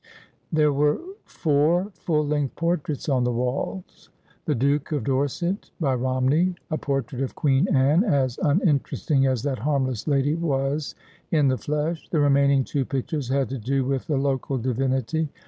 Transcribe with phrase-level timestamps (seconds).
[0.51, 4.09] There were four full length portraits on the walls:
[4.45, 9.43] the Duke of Dorset, by Romney; a portrait of Queen Anne, as uninterest ing as
[9.43, 10.95] that harmless lady was
[11.29, 12.09] in the flesh.
[12.09, 15.29] The remaining two pictures had to do with the local divinity.